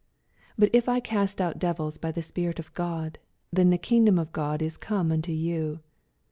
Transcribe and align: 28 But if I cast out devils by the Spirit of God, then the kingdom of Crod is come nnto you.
28 0.55 0.55
But 0.57 0.75
if 0.75 0.89
I 0.89 0.99
cast 0.99 1.39
out 1.39 1.59
devils 1.59 1.99
by 1.99 2.11
the 2.11 2.23
Spirit 2.23 2.57
of 2.57 2.73
God, 2.73 3.19
then 3.53 3.69
the 3.69 3.77
kingdom 3.77 4.17
of 4.17 4.33
Crod 4.33 4.63
is 4.63 4.75
come 4.75 5.09
nnto 5.09 5.39
you. 5.39 5.81